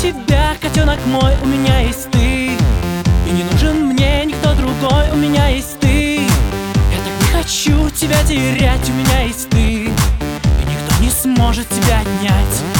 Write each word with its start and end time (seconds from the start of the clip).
тебя, 0.00 0.56
котенок 0.62 0.98
мой, 1.06 1.34
у 1.42 1.46
меня 1.46 1.80
есть 1.80 2.10
ты. 2.10 2.52
И 3.26 3.30
не 3.30 3.44
нужен 3.44 3.84
мне 3.88 4.24
никто 4.24 4.54
другой, 4.54 5.10
у 5.12 5.16
меня 5.16 5.48
есть 5.48 5.78
ты. 5.78 6.20
Я 6.20 6.98
так 7.04 7.20
не 7.20 7.42
хочу 7.42 7.90
тебя 7.90 8.22
терять, 8.24 8.88
у 8.88 8.92
меня 8.92 9.20
есть 9.22 9.50
ты. 9.50 9.60
И 9.60 9.88
никто 9.88 11.02
не 11.02 11.10
сможет 11.10 11.68
тебя 11.68 12.00
отнять 12.00 12.79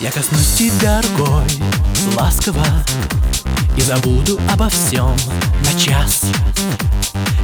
Я 0.00 0.10
коснусь 0.10 0.54
тебя 0.56 1.02
рукой 1.02 1.44
ласково 2.16 2.64
И 3.76 3.82
забуду 3.82 4.40
обо 4.50 4.70
всем 4.70 5.14
на 5.62 5.78
час. 5.78 6.22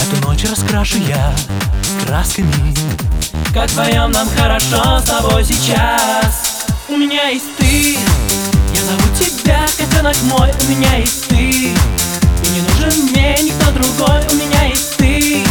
Эту 0.00 0.26
ночь 0.26 0.42
раскрашу 0.50 0.98
я 0.98 1.32
красками 2.04 2.74
Как 3.54 3.70
вдвоем 3.70 4.10
нам 4.10 4.28
хорошо 4.36 4.98
с 4.98 5.04
тобой 5.04 5.44
сейчас. 5.44 6.66
У 6.88 6.96
меня 6.96 7.28
есть 7.28 7.56
ты 7.56 7.92
Я 8.74 8.82
зову 8.82 9.14
тебя, 9.16 9.64
котенок 9.78 10.16
мой 10.24 10.52
У 10.66 10.70
меня 10.72 10.96
есть 10.96 11.28
ты. 11.28 11.36
И 11.36 12.48
не 12.52 12.62
нужен 12.62 13.12
мне 13.12 13.36
никто 13.42 13.70
другой 13.70 14.26
У 14.28 14.34
меня 14.34 14.64
есть 14.64 14.96
ты. 14.96 15.44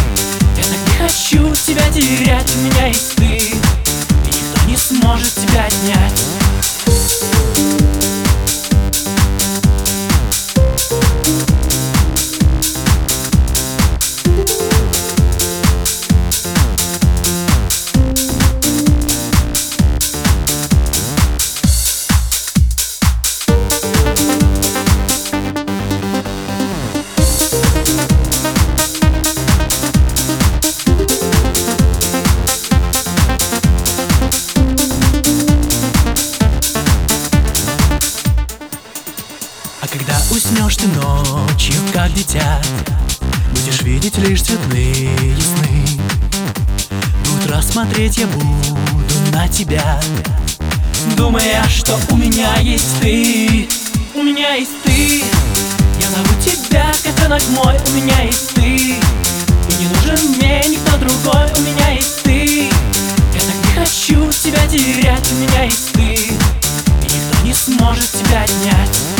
Я 0.58 0.64
так 0.64 0.86
не 0.86 1.08
хочу 1.08 1.56
тебя 1.56 1.90
терять 1.92 2.54
У 2.58 2.60
меня 2.60 2.88
есть 2.88 3.16
ты. 3.16 3.24
И 3.24 4.28
никто 4.28 4.66
не 4.68 4.76
сможет 4.76 5.34
тебя 5.34 5.64
отнять 5.64 6.39
когда 39.92 40.16
уснешь 40.30 40.78
ты 40.78 40.88
ночью, 40.88 41.76
как 41.94 42.14
дитя 42.14 42.62
Будешь 43.52 43.82
видеть 43.82 44.18
лишь 44.18 44.44
цветные 44.44 45.36
сны. 45.38 46.02
Утра 47.36 47.62
смотреть 47.62 48.18
я 48.18 48.28
буду 48.28 48.78
на 49.32 49.48
тебя 49.48 50.00
Думая, 51.16 51.64
что 51.68 51.98
у 52.12 52.18
меня 52.18 52.58
есть 52.58 53.00
ты. 53.02 53.68
У 54.14 54.22
меня 54.22 54.54
есть 54.56 54.84
ты. 54.84 55.24
Я 56.00 56.10
зову 56.10 56.42
тебя, 56.44 56.92
котенок 57.04 57.42
мой 57.50 57.76
У 57.88 57.92
меня 57.92 58.22
есть 58.22 58.54
ты. 58.54 58.62
И 58.66 59.74
не 59.80 59.88
нужен 59.88 60.30
мне 60.36 60.62
никто 60.68 60.98
другой 60.98 61.48
У 61.58 61.62
меня 61.62 61.90
есть 61.92 62.24
ты. 62.24 62.66
Я 62.66 63.42
так 63.42 63.56
не 63.66 63.80
хочу 63.80 64.32
тебя 64.32 64.68
терять 64.68 65.32
У 65.32 65.36
меня 65.36 65.64
есть 65.64 65.94
ты. 65.94 66.02
И 66.02 67.06
никто 67.06 67.46
не 67.46 67.54
сможет 67.54 68.12
тебя 68.12 68.44
отнять 68.44 69.19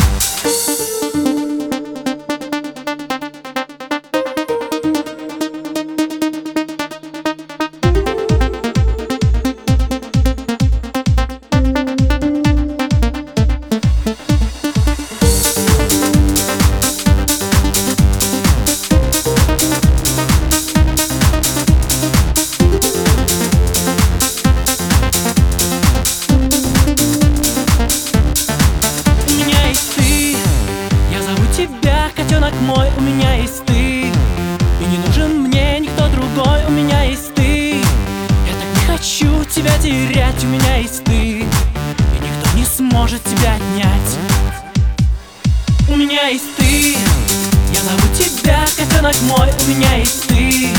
котенок 49.00 49.22
мой 49.22 49.48
У 49.64 49.70
меня 49.70 49.94
есть 49.96 50.26
ты. 50.26 50.34
И 50.34 50.72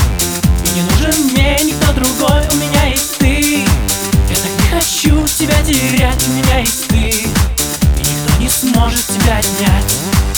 не 0.74 0.82
нужен 0.82 1.24
мне 1.32 1.56
никто 1.62 1.92
другой 1.92 2.40
У 2.52 2.54
меня 2.56 2.84
есть 2.86 3.18
ты. 3.18 3.64
Я 4.30 4.36
так 4.36 4.50
не 4.60 4.68
хочу 4.70 5.26
тебя 5.26 5.60
терять 5.62 6.28
У 6.28 6.32
меня 6.32 6.58
есть 6.58 6.88
ты. 6.88 6.96
И 6.96 8.00
никто 8.00 8.38
не 8.38 8.48
сможет 8.48 9.06
тебя 9.06 9.38
отнять 9.38 10.31